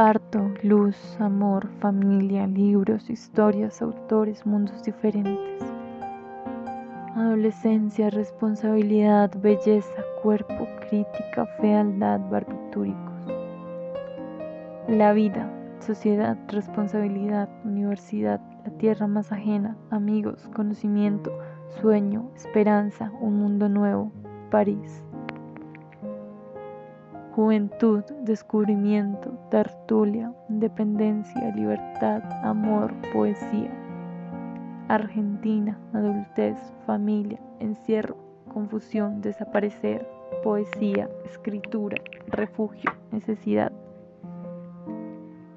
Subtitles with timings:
[0.00, 5.60] Parto, luz, amor, familia, libros, historias, autores, mundos diferentes.
[7.16, 13.26] Adolescencia, responsabilidad, belleza, cuerpo, crítica, fealdad, barbitúricos.
[14.86, 21.36] La vida, sociedad, responsabilidad, universidad, la tierra más ajena, amigos, conocimiento,
[21.80, 24.12] sueño, esperanza, un mundo nuevo,
[24.52, 25.07] París.
[27.38, 33.70] Juventud, descubrimiento, tertulia, independencia, libertad, amor, poesía.
[34.88, 38.16] Argentina, adultez, familia, encierro,
[38.52, 40.04] confusión, desaparecer,
[40.42, 43.70] poesía, escritura, refugio, necesidad.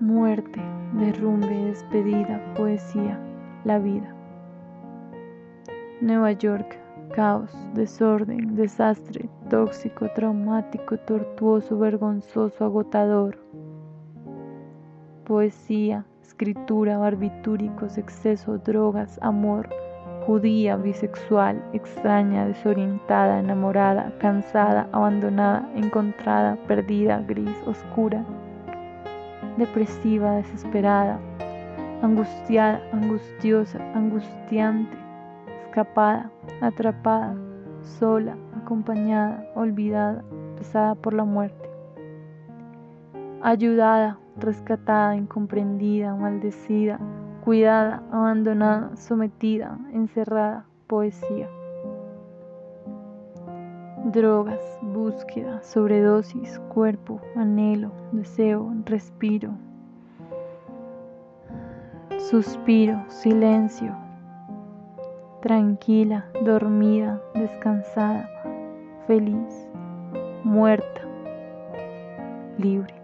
[0.00, 0.60] Muerte,
[0.98, 3.18] derrumbe, despedida, poesía,
[3.64, 4.14] la vida.
[6.02, 6.78] Nueva York,
[7.14, 13.38] caos, desorden, desastre, tóxico, traumático, tortuoso, vergonzoso, agotador.
[15.24, 19.68] Poesía, escritura, barbitúricos, exceso, drogas, amor,
[20.26, 28.24] judía, bisexual, extraña, desorientada, enamorada, cansada, abandonada, encontrada, perdida, gris, oscura,
[29.56, 31.18] depresiva, desesperada,
[32.02, 35.09] angustiada, angustiosa, angustiante,
[35.70, 36.28] escapada,
[36.60, 37.36] atrapada,
[37.82, 40.24] sola, acompañada, olvidada,
[40.58, 41.70] pesada por la muerte.
[43.40, 46.98] Ayudada, rescatada, incomprendida, maldecida,
[47.44, 51.48] cuidada, abandonada, sometida, encerrada, poesía.
[54.06, 59.50] Drogas, búsqueda, sobredosis, cuerpo, anhelo, deseo, respiro.
[62.18, 64.09] Suspiro, silencio,
[65.40, 68.28] tranquila, dormida, descansada,
[69.06, 69.68] feliz,
[70.44, 71.02] muerta,
[72.58, 72.94] libre.